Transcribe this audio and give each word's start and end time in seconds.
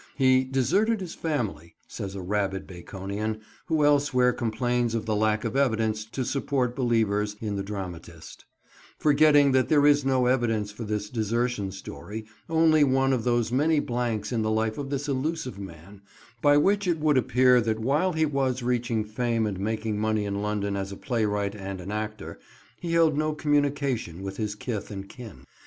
He 0.15 0.43
"deserted 0.45 0.99
his 0.99 1.13
family," 1.13 1.75
says 1.87 2.15
a 2.15 2.23
rabid 2.23 2.65
Baconian, 2.65 3.39
who 3.67 3.85
elsewhere 3.85 4.33
complains 4.33 4.95
of 4.95 5.05
the 5.05 5.15
lack 5.15 5.45
of 5.45 5.55
evidence 5.55 6.05
to 6.05 6.25
support 6.25 6.75
believers 6.75 7.35
in 7.39 7.55
the 7.55 7.61
dramatist; 7.61 8.45
forgetting 8.97 9.51
that 9.51 9.69
there 9.69 9.85
is 9.85 10.03
no 10.03 10.25
evidence 10.25 10.71
for 10.71 10.85
this 10.85 11.07
"desertion" 11.07 11.71
story; 11.71 12.25
only 12.49 12.83
one 12.83 13.13
of 13.13 13.23
those 13.25 13.51
many 13.51 13.79
blanks 13.79 14.31
in 14.31 14.41
the 14.41 14.49
life 14.49 14.79
of 14.79 14.89
this 14.89 15.07
elusive 15.07 15.59
man, 15.59 16.01
by 16.41 16.57
which 16.57 16.87
it 16.87 16.97
would 16.99 17.15
appear 17.19 17.61
that 17.61 17.77
while 17.77 18.13
he 18.13 18.25
was 18.25 18.63
reaching 18.63 19.03
fame 19.05 19.45
and 19.45 19.59
making 19.59 19.99
money 19.99 20.25
in 20.25 20.41
London 20.41 20.75
as 20.75 20.91
a 20.91 20.97
playwright 20.97 21.53
and 21.53 21.79
an 21.79 21.91
actor, 21.91 22.39
he 22.79 22.93
held 22.93 23.15
no 23.15 23.33
communication 23.33 24.23
with 24.23 24.37
his 24.37 24.55
kith 24.55 24.89
and 24.89 25.07
kin. 25.09 25.43